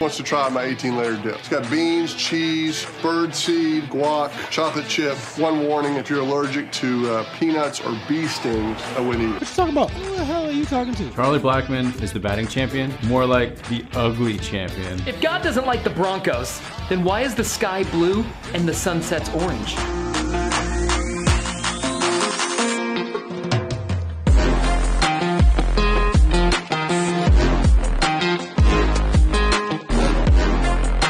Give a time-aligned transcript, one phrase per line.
[0.00, 1.38] Wants to try my 18 layer dip.
[1.38, 5.16] It's got beans, cheese, bird seed, guac, chocolate chip.
[5.38, 9.40] One warning if you're allergic to uh, peanuts or bee stings, I wouldn't eat it.
[9.40, 9.90] What you talking about?
[9.92, 11.10] Who the hell are you talking to?
[11.12, 15.00] Charlie Blackmon is the batting champion, more like the ugly champion.
[15.06, 19.28] If God doesn't like the Broncos, then why is the sky blue and the sunset's
[19.30, 19.76] orange?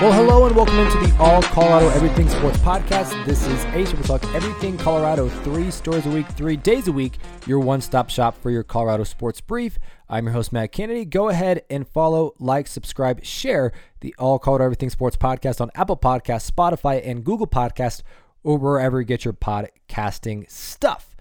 [0.04, 3.24] Well, hello and welcome into the All Colorado Everything Sports Podcast.
[3.24, 3.96] This is Asia.
[3.96, 7.16] We talk everything Colorado, three stories a week, three days a week.
[7.46, 9.78] Your one-stop shop for your Colorado sports brief.
[10.10, 11.06] I'm your host Matt Kennedy.
[11.06, 15.96] Go ahead and follow, like, subscribe, share the All Colorado Everything Sports Podcast on Apple
[15.96, 18.02] Podcasts, Spotify, and Google Podcast,
[18.42, 21.13] or wherever you get your podcasting stuff.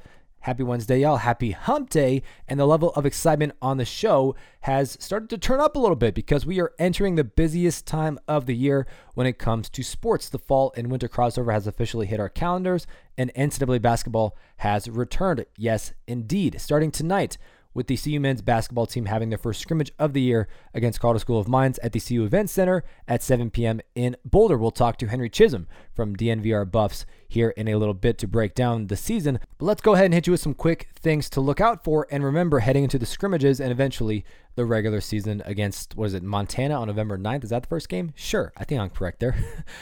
[0.44, 1.16] Happy Wednesday, y'all.
[1.16, 2.22] Happy hump day.
[2.50, 5.96] And the level of excitement on the show has started to turn up a little
[5.96, 9.84] bit because we are entering the busiest time of the year when it comes to
[9.84, 10.28] sports.
[10.28, 12.86] The fall and winter crossover has officially hit our calendars,
[13.17, 15.45] and NCAA basketball has returned.
[15.56, 16.60] Yes, indeed.
[16.60, 17.38] Starting tonight,
[17.74, 21.20] with the CU men's basketball team having their first scrimmage of the year against Colorado
[21.20, 23.82] School of Mines at the CU Event Center at 7 p.m.
[23.96, 24.58] in Boulder.
[24.58, 28.54] We'll talk to Henry Chisholm from DNVR Buffs here in a little bit to break
[28.54, 29.40] down the season.
[29.58, 32.08] But let's go ahead and hit you with some quick things to look out for.
[32.12, 34.24] And remember, heading into the scrimmages and eventually
[34.56, 37.44] the regular season against, what is it, Montana on November 9th?
[37.44, 38.14] Is that the first game?
[38.16, 38.54] Sure.
[38.58, 39.36] I think I'm correct there.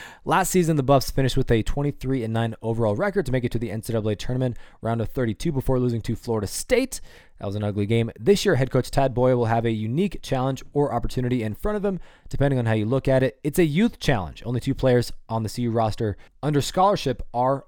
[0.25, 3.51] Last season, the Buffs finished with a 23 and 9 overall record to make it
[3.51, 7.01] to the NCAA tournament round of 32 before losing to Florida State.
[7.39, 8.11] That was an ugly game.
[8.19, 11.75] This year, head coach Tad Boyle will have a unique challenge or opportunity in front
[11.75, 13.39] of him, depending on how you look at it.
[13.43, 14.43] It's a youth challenge.
[14.45, 17.65] Only two players on the CU roster under scholarship are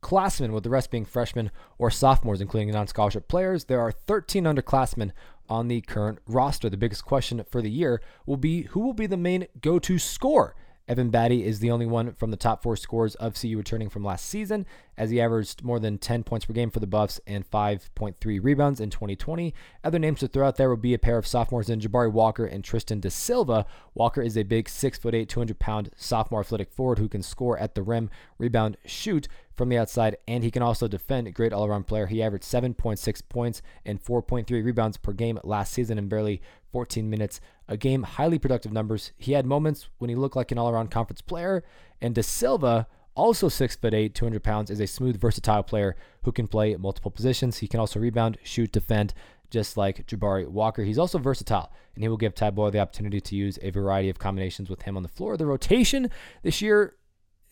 [0.00, 3.64] upperclassmen, with the rest being freshmen or sophomores, including non scholarship players.
[3.64, 5.12] There are 13 underclassmen
[5.48, 6.70] on the current roster.
[6.70, 9.98] The biggest question for the year will be who will be the main go to
[9.98, 10.54] scorer
[10.90, 14.02] Evan Battey is the only one from the top four scores of CU returning from
[14.02, 14.66] last season,
[14.98, 18.80] as he averaged more than 10 points per game for the Buffs and 5.3 rebounds
[18.80, 19.54] in 2020.
[19.84, 22.44] Other names to throw out there would be a pair of sophomores in Jabari Walker
[22.44, 23.66] and Tristan Da Silva.
[23.94, 27.84] Walker is a big 6'8, 200 pound sophomore athletic forward who can score at the
[27.84, 31.28] rim, rebound, shoot from the outside, and he can also defend.
[31.28, 32.06] A great all around player.
[32.06, 36.42] He averaged 7.6 points and 4.3 rebounds per game last season in barely
[36.72, 38.02] 14 minutes a game.
[38.02, 39.12] Highly productive numbers.
[39.16, 41.64] He had moments when he looked like an all around conference player.
[42.02, 46.76] And Da Silva, also 6'8, 200 pounds, is a smooth, versatile player who can play
[46.76, 47.58] multiple positions.
[47.58, 49.14] He can also rebound, shoot, defend,
[49.50, 50.82] just like Jabari Walker.
[50.82, 54.10] He's also versatile, and he will give Tad Boyle the opportunity to use a variety
[54.10, 55.36] of combinations with him on the floor.
[55.36, 56.10] The rotation
[56.42, 56.96] this year,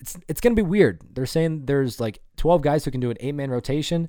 [0.00, 1.00] it's it's going to be weird.
[1.12, 4.08] They're saying there's like 12 guys who can do an eight man rotation.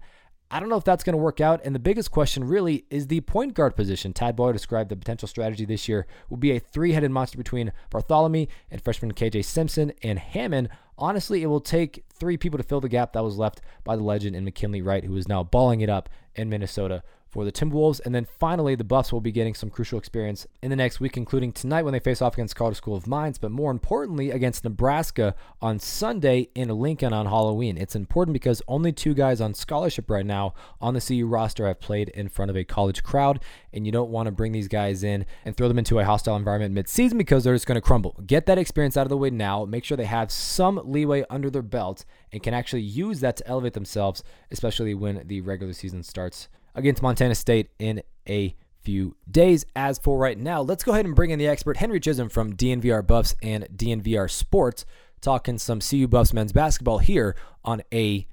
[0.51, 1.61] I don't know if that's going to work out.
[1.63, 4.13] And the biggest question really is the point guard position.
[4.13, 7.71] Tad Boyle described the potential strategy this year will be a three headed monster between
[7.91, 10.69] Barthelemy and freshman KJ Simpson and Hammond.
[10.97, 14.03] Honestly, it will take three people to fill the gap that was left by the
[14.03, 18.01] legend in McKinley Wright, who is now balling it up in Minnesota for the Timberwolves.
[18.03, 21.15] And then finally, the Buffs will be getting some crucial experience in the next week,
[21.15, 24.63] including tonight when they face off against Colorado School of Mines, but more importantly, against
[24.63, 27.77] Nebraska on Sunday in Lincoln on Halloween.
[27.77, 31.79] It's important because only two guys on scholarship right now on the CU roster have
[31.79, 33.39] played in front of a college crowd,
[33.71, 36.35] and you don't want to bring these guys in and throw them into a hostile
[36.35, 38.15] environment mid-season because they're just going to crumble.
[38.25, 39.65] Get that experience out of the way now.
[39.65, 43.47] Make sure they have some leeway under their belt and can actually use that to
[43.47, 46.47] elevate themselves, especially when the regular season starts
[46.79, 49.65] against Montana State in a few days.
[49.75, 52.55] As for right now, let's go ahead and bring in the expert Henry Chisholm from
[52.55, 54.85] DNVR Buffs and DNVR Sports,
[55.21, 58.25] talking some CU Buffs men's basketball here on ACE.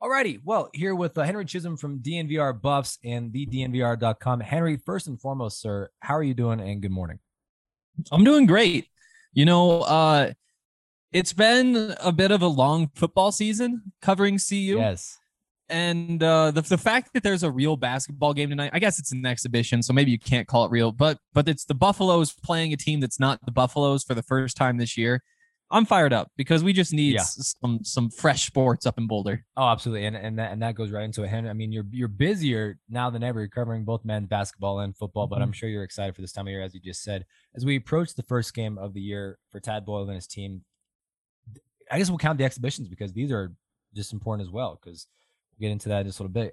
[0.00, 4.40] Alrighty, well, here with uh, Henry Chisholm from DNVR Buffs and thednvr.com.
[4.40, 7.18] Henry, first and foremost, sir, how are you doing and good morning?
[8.12, 8.86] I'm doing great.
[9.32, 10.34] You know, uh,
[11.12, 14.56] it's been a bit of a long football season covering CU.
[14.56, 15.18] Yes.
[15.70, 19.12] And uh, the, the fact that there's a real basketball game tonight, I guess it's
[19.12, 22.72] an exhibition, so maybe you can't call it real, but but it's the Buffaloes playing
[22.72, 25.22] a team that's not the Buffaloes for the first time this year.
[25.70, 27.22] I'm fired up because we just need yeah.
[27.22, 29.44] some some fresh sports up in Boulder.
[29.56, 31.28] Oh, absolutely, and and that and that goes right into it.
[31.28, 35.26] Henry, I mean, you're you're busier now than ever covering both men's basketball and football,
[35.26, 35.44] but mm-hmm.
[35.44, 37.26] I'm sure you're excited for this time of year, as you just said.
[37.54, 40.62] As we approach the first game of the year for Tad Boyle and his team,
[41.90, 43.52] I guess we'll count the exhibitions because these are
[43.94, 44.78] just important as well.
[44.82, 45.06] Because
[45.58, 46.52] we'll get into that in just a little bit.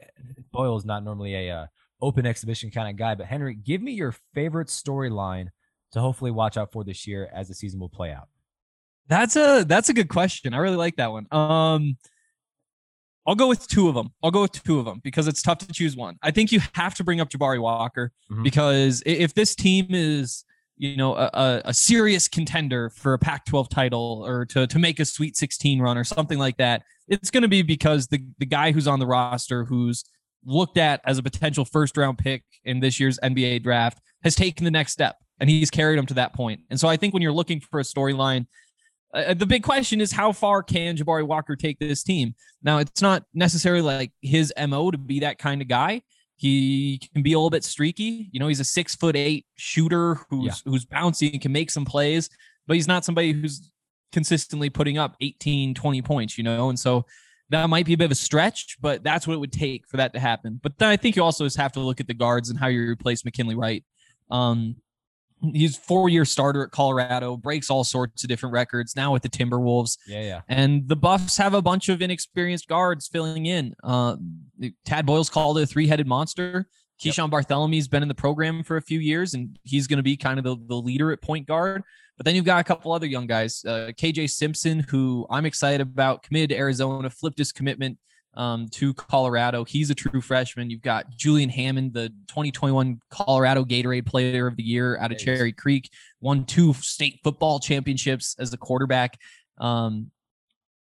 [0.51, 1.65] Boyle is not normally a uh,
[2.01, 5.47] open exhibition kind of guy, but Henry, give me your favorite storyline
[5.91, 8.27] to hopefully watch out for this year as the season will play out.
[9.07, 10.53] That's a that's a good question.
[10.53, 11.27] I really like that one.
[11.31, 11.97] Um,
[13.27, 14.09] I'll go with two of them.
[14.23, 16.17] I'll go with two of them because it's tough to choose one.
[16.21, 18.43] I think you have to bring up Jabari Walker Mhm.
[18.43, 20.43] because if this team is,
[20.77, 25.06] you know, a, a, serious contender for a Pac-12 title or to to make a
[25.06, 28.72] Sweet 16 run or something like that, it's going to be because the the guy
[28.72, 30.04] who's on the roster who's
[30.45, 34.66] looked at as a potential first round pick in this year's NBA draft has taken
[34.66, 36.62] the next step and he's carried them to that point.
[36.69, 38.45] And so I think when you're looking for a storyline,
[39.13, 42.36] uh, the big question is how far can Jabari Walker take this team?
[42.63, 46.01] Now, it's not necessarily like his MO to be that kind of guy.
[46.37, 48.29] He can be a little bit streaky.
[48.31, 51.85] You know, he's a six foot eight shooter who's who's bouncy and can make some
[51.85, 52.29] plays,
[52.67, 53.71] but he's not somebody who's
[54.11, 56.69] consistently putting up 18, 20 points, you know?
[56.69, 57.05] And so
[57.49, 59.97] that might be a bit of a stretch, but that's what it would take for
[59.97, 60.59] that to happen.
[60.63, 62.67] But then I think you also just have to look at the guards and how
[62.67, 63.83] you replace McKinley Wright.
[64.31, 64.77] Um,
[65.41, 69.29] he's four year starter at Colorado, breaks all sorts of different records now with the
[69.29, 69.97] Timberwolves.
[70.07, 70.41] Yeah, yeah.
[70.47, 73.75] And the Buffs have a bunch of inexperienced guards filling in.
[73.83, 74.17] Uh,
[74.85, 76.67] Tad Boyle's called it a three headed monster.
[77.01, 80.03] Keyshawn Barthelemy has been in the program for a few years, and he's going to
[80.03, 81.83] be kind of the, the leader at point guard.
[82.18, 83.63] But then you've got a couple other young guys.
[83.65, 87.97] Uh, KJ Simpson, who I'm excited about, committed to Arizona, flipped his commitment
[88.36, 89.65] um, to Colorado.
[89.65, 90.69] He's a true freshman.
[90.69, 95.24] You've got Julian Hammond, the 2021 Colorado Gatorade Player of the Year out of Nice.
[95.24, 95.89] Cherry Creek,
[96.21, 99.18] won two state football championships as a quarterback.
[99.57, 100.12] Um,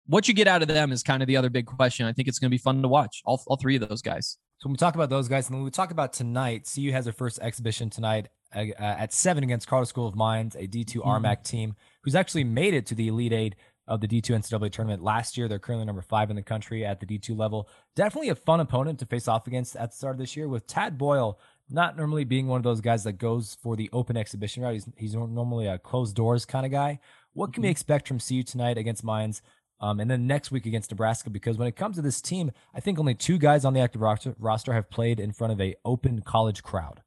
[0.08, 2.06] what you get out of them is kind of the other big question.
[2.06, 4.38] I think it's going to be fun to watch all, all three of those guys.
[4.64, 7.04] So when we talk about those guys, and when we talk about tonight, CU has
[7.04, 11.02] their first exhibition tonight uh, uh, at seven against Colorado School of Mines, a D2
[11.02, 11.22] Mhm.
[11.22, 13.56] RMAC team who's actually made it to the Elite Eight
[13.90, 15.50] of the D2 NCAA tournament last year.
[15.50, 17.68] They're currently number five in the country at the D2 level.
[17.98, 20.66] Definitely a fun opponent to face off against at the start of this year with
[20.66, 21.38] Tad Boyle
[21.70, 24.76] not normally being one of those guys that goes for the open exhibition route.
[24.76, 27.02] He's, he's normally a closed doors kind of guy.
[27.34, 29.42] What can we expect from CU tonight against Mines?
[29.80, 32.80] Um, and then next week against Nebraska, because when it comes to this team, I
[32.80, 35.76] think only two guys on the active roster, roster have played in front of a
[35.84, 37.02] open college crowd.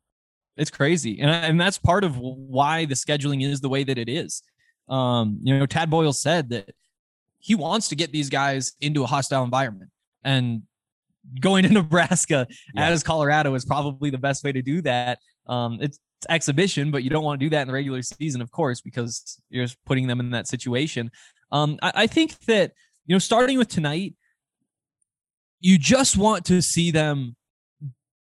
[0.56, 4.08] It's crazy, and and that's part of why the scheduling is the way that it
[4.08, 4.42] is.
[4.88, 6.70] Um, you know, Tad Boyle said that
[7.38, 9.90] he wants to get these guys into a hostile environment,
[10.24, 10.62] and
[11.40, 12.88] going to Nebraska Yeah.
[12.88, 15.18] as Colorado is probably the best way to do that.
[15.46, 18.40] Um, it's, it's exhibition, but you don't want to do that in the regular season,
[18.40, 21.10] of course, because you're putting them in that situation.
[21.56, 22.72] Um, I, I think that
[23.06, 24.14] you know, starting with tonight,
[25.60, 27.36] you just want to see them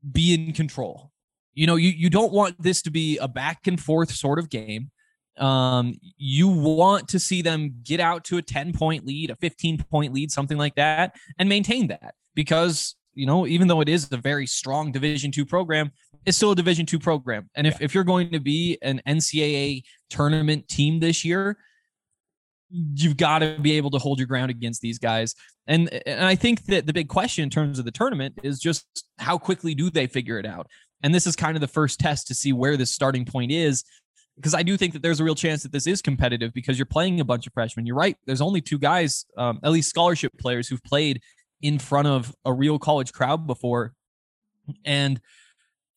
[0.10, 1.12] be in control.
[1.54, 4.50] You know, you, you don't want this to be a back and forth sort of
[4.50, 4.92] game.
[5.38, 9.84] Um, you want to see them get out to a 10 point lead, a 15
[9.90, 14.12] point lead, something like that, and maintain that because, you know, even though it is
[14.12, 15.92] a very strong Division two program,
[16.26, 17.50] it's still a Division two program.
[17.56, 21.58] And if, if you're going to be an NCAA tournament team this year,
[22.76, 25.34] you've got to be able to hold your ground against these guys.
[25.68, 28.86] And and I think that the big question in terms of the tournament is just
[29.18, 30.68] how quickly do they figure it out?
[31.02, 33.84] And this is kind of the first test to see where this starting point is.
[34.36, 36.86] Because I do think that there's a real chance that this is competitive because you're
[36.86, 37.86] playing a bunch of freshmen.
[37.86, 38.18] You're right.
[38.26, 41.22] There's only two guys, um, at least scholarship players, who've played
[41.62, 43.94] in front of a real college crowd before.
[44.84, 45.22] And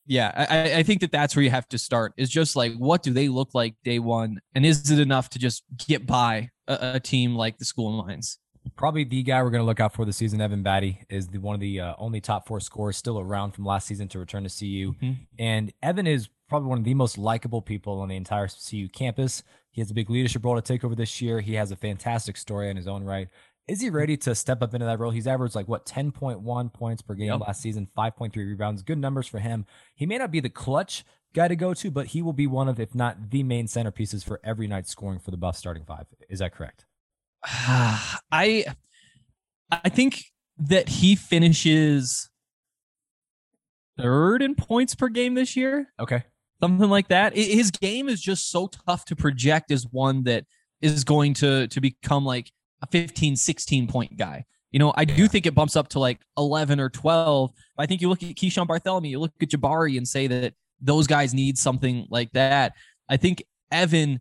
[0.09, 3.03] yeah, I, I think that that's where you have to start is just like, what
[3.03, 4.41] do they look like day one?
[4.55, 8.07] And is it enough to just get by a, a team like the School of
[8.07, 8.39] Mines?
[8.75, 11.39] Probably the guy we're going to look out for this season, Evan Battey, is the
[11.39, 14.45] one of the uh, only top four scorers still around from last season to return
[14.45, 14.95] to CU.
[14.95, 15.17] Mhm.
[15.39, 19.43] And Evan is probably one of the most likable people on the entire CU campus.
[19.71, 21.41] He has a big leadership role to take over this year.
[21.41, 23.29] He has a fantastic story in his own right.
[23.69, 25.11] Is he ready to step up into that role?
[25.11, 27.41] He's averaged like what 10.1 points per game Yep.
[27.41, 28.83] last season, 5.3 rebounds.
[28.83, 29.67] Good numbers for him.
[29.95, 32.69] He may not be the clutch guy to go to, but he will be one
[32.69, 36.07] of, if not the main centerpieces for every night scoring for the Buff starting five.
[36.31, 36.87] Is that correct?
[37.45, 38.65] I
[39.71, 40.25] I think
[40.59, 42.31] that he finishes
[43.99, 46.23] third in points per game this year, Okay.
[46.63, 47.37] something like that.
[47.37, 50.45] His game is just so tough to project as one that
[50.81, 52.51] is going to to become like
[52.83, 54.45] a 15 16 point guy.
[54.71, 57.53] You know, I do think it bumps up to like 11 or 12.
[57.79, 61.07] I think you look at Keyshawn Barthelemy, you look at Jabari and say that those
[61.07, 62.75] guys need something like that.
[63.09, 63.43] I think
[63.73, 64.21] Evan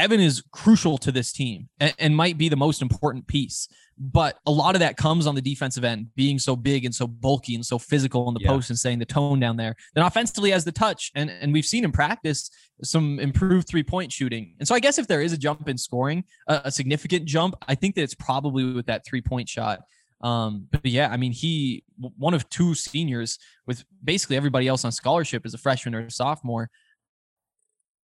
[0.00, 3.68] Evan is crucial to this team and, and might be the most important piece.
[3.98, 7.06] But a lot of that comes on the defensive end, being so big and so
[7.06, 8.48] bulky and so physical in the Yeah.
[8.48, 9.76] post and setting the tone down there.
[9.94, 12.50] Then offensively has the touch, and and we've seen in practice
[12.82, 14.54] some improved three point shooting.
[14.58, 17.54] And so I guess if there is a jump in scoring, a, a significant jump,
[17.68, 19.80] I think that it's probably with that three point shot.
[20.22, 24.92] Um, but yeah, I mean, he one of two seniors with basically everybody else on
[24.92, 26.70] scholarship as a freshman or a sophomore.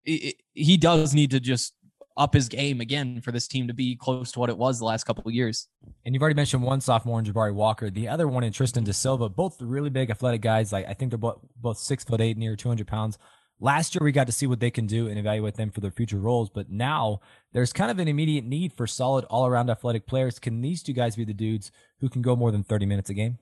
[0.05, 1.73] He does need to just
[2.15, 4.85] up his game again for this team to be close to what it was the
[4.85, 5.67] last couple of years.
[6.05, 8.91] And you've already mentioned one sophomore in Jabari Walker, the other one in Tristan Da
[8.91, 10.71] Silva, both really big athletic guys.
[10.71, 13.17] Like I think they're both both six foot eight, near 200 pounds.
[13.59, 15.91] Last year we got to see what they can do and evaluate them for their
[15.91, 17.21] future roles, but now
[17.53, 20.37] there's kind of an immediate need for solid all around athletic players.
[20.37, 23.13] Can these two guys be the dudes who can go more than 30 minutes a
[23.13, 23.37] game?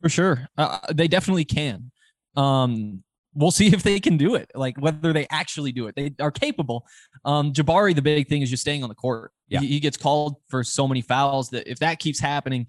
[0.00, 1.90] For sure, uh, they definitely can.
[2.36, 3.02] Um,
[3.38, 4.50] we'll see if they can do it.
[4.54, 6.84] Like whether they actually do it, they are capable.
[7.24, 9.32] Um, Jabari, the big thing is just staying on the court.
[9.48, 9.60] Yeah.
[9.60, 12.66] He, he gets called for so many fouls that if that keeps happening,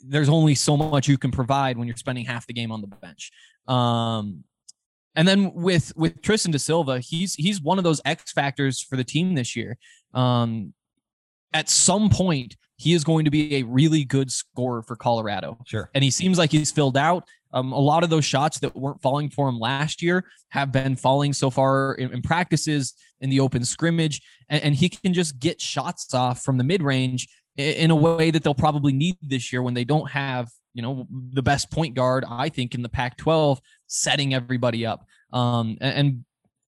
[0.00, 2.86] there's only so much you can provide when you're spending half the game on the
[2.86, 3.30] bench.
[3.68, 4.44] Um,
[5.14, 8.96] and then with with Tristan Da Silva, he's he's one of those X factors for
[8.96, 9.78] the team this year.
[10.12, 10.72] Um,
[11.52, 15.58] at some point, he is going to be a really good scorer for Colorado.
[15.66, 15.88] Sure.
[15.94, 17.24] And he seems like he's filled out.
[17.54, 20.96] Um, a lot of those shots that weren't falling for him last year have been
[20.96, 25.38] falling so far in, in practices in the open scrimmage, and, and, he can just
[25.38, 29.52] get shots off from the mid range in, a way that they'll probably need this
[29.52, 32.88] year when they don't have you know the best point guard I think in the
[32.88, 35.06] Pac-12 setting everybody up.
[35.32, 36.24] Um, and,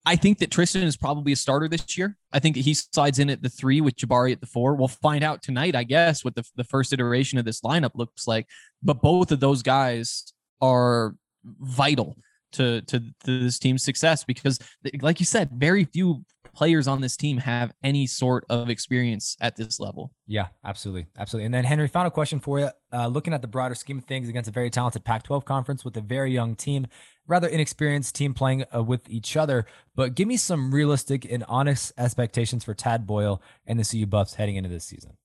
[0.07, 2.19] I think that Tristan is probably a starter this year.
[2.31, 4.75] I think that he slides in at the three with Jabari at the four.
[4.75, 8.27] We'll find out tonight, I guess, what the, the first iteration of this lineup looks
[8.27, 8.47] like.
[8.83, 10.34] But both of those guys
[10.65, 12.17] are vital
[12.53, 14.59] to, to, to this team's success because,
[15.03, 19.57] like you said, very few players on this team have any sort of experience at
[19.57, 20.13] this level.
[20.27, 21.07] Yeah, absolutely.
[21.19, 21.47] Absolutely.
[21.47, 22.71] And then, Henry, final question for you.
[22.93, 25.85] Uh, looking at the broader scheme of things against a very talented Pac 12 conference
[25.85, 26.87] with a very young team,
[27.27, 29.67] rather inexperienced team playing uh, with each other,
[29.97, 34.35] but give me some realistic and honest expectations for Tad Boyle and the CU Buffs
[34.35, 35.17] heading into this season.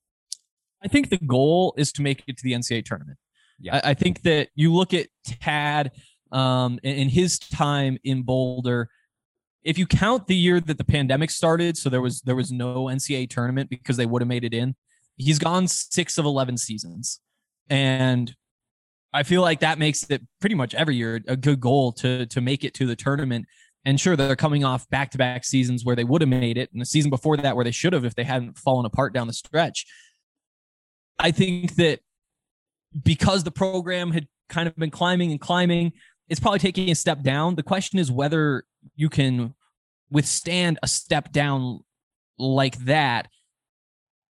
[0.83, 3.17] I think the goal is to make it to the NCAA tournament.
[3.59, 3.81] Yeah.
[3.83, 5.91] I, I think that you look at Tad
[6.31, 8.89] um, in his time in Boulder.
[9.63, 12.85] If you count the year that the pandemic started, so there was there was no
[12.85, 14.75] NCAA tournament because they would have made it in.
[15.17, 17.19] He's gone six of eleven seasons,
[17.69, 18.33] and
[19.13, 22.41] I feel like that makes it pretty much every year a good goal to to
[22.41, 23.45] make it to the tournament.
[23.85, 26.71] And sure, they're coming off back to back seasons where they would have made it,
[26.71, 29.27] and the season before that where they should have if they hadn't fallen apart down
[29.27, 29.85] the stretch.
[31.17, 31.99] I think that
[33.03, 35.93] because the program had kind of been climbing and climbing,
[36.27, 37.55] it's probably taking a step down.
[37.55, 38.63] The question is whether
[38.95, 39.53] you can
[40.11, 41.81] withstand a step down
[42.37, 43.27] like that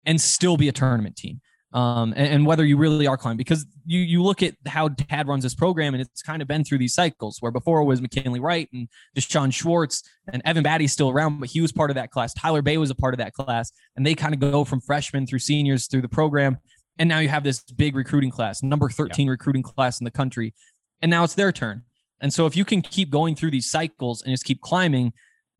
[0.05, 1.41] and still be a tournament team.
[1.73, 5.27] Um, and, and, whether you really are climbing because you you look at how Tad
[5.27, 7.99] runs this program and it's kind of been through these cycles where before it was
[7.99, 11.95] McKinley Wright and D'Shawn Schwartz and Evan Battey's still around, but he was part of
[11.95, 12.31] that class.
[12.35, 15.25] Tyler Bey was a part of that class, and they kind of go from freshmen
[15.25, 16.59] through seniors through the program.
[16.99, 19.31] And now you have this big recruiting class, number 13 yeah.
[19.31, 20.53] recruiting class in the country.
[21.01, 21.83] And now it's their turn.
[22.21, 25.11] And so if you can keep going through these cycles and just keep climbing,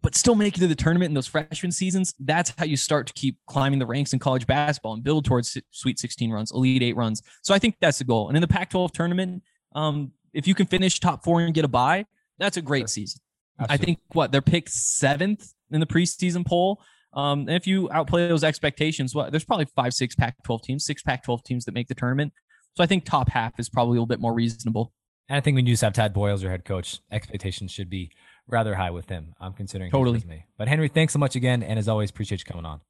[0.01, 3.07] but still make it to the tournament in those freshman seasons, that's how you start
[3.07, 6.83] to keep climbing the ranks in college basketball and build towards Sweet 16 runs, Elite
[6.83, 7.21] Eight runs.
[7.41, 8.27] So I think that's the goal.
[8.27, 9.43] And in the Pac 12 tournament,
[9.75, 12.05] um, if you can finish top four and get a bye,
[12.37, 12.87] that's a great sure.
[12.87, 13.21] season.
[13.59, 13.83] Absolutely.
[13.83, 16.81] I think what they're picked seventh in the preseason poll.
[17.13, 21.01] Um, and if you outplay those expectations, what there's probably five, six Pac-12 teams, six
[21.03, 22.33] Pac-12 teams that make the tournament.
[22.75, 24.93] So I think top half is probably a little bit more reasonable.
[25.29, 27.89] And I think when you just have Tad Boyle as your head coach, expectations should
[27.89, 28.11] be
[28.47, 29.33] rather high with him.
[29.39, 30.23] I'm considering totally.
[30.27, 30.45] me.
[30.57, 32.81] But Henry, thanks so much again, and as always, appreciate you coming on.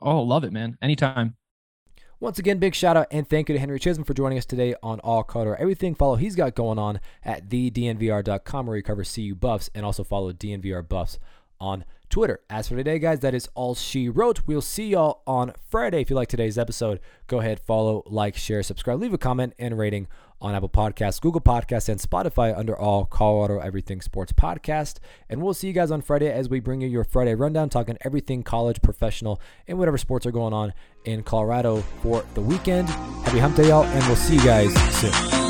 [0.00, 0.76] Oh, love it, man.
[0.82, 1.36] Anytime.
[2.22, 4.76] Once again, big shout out and thank you to Henry Chisholm for joining us today
[4.80, 5.56] on All Color.
[5.56, 10.04] Everything follow he's got going on at thednvr.com where he covers CU Buffs and also
[10.04, 11.18] follow DNVR Buffs
[11.62, 12.40] on Twitter.
[12.50, 14.42] As for today, guys, that is all she wrote.
[14.46, 16.02] We'll see y'all on Friday.
[16.02, 19.78] If you like today's episode, go ahead, follow, like, share, subscribe, leave a comment and
[19.78, 20.08] rating
[20.42, 24.96] on Apple Podcasts, Google Podcasts, and Spotify under all Colorado Everything Sports Podcast.
[25.30, 27.96] And we'll see you guys on Friday as we bring you your Friday rundown, talking
[28.02, 32.88] everything college, professional, and whatever sports are going on in Colorado for the weekend.
[32.90, 35.41] Happy hump day, y'all, and we'll see you guys soon.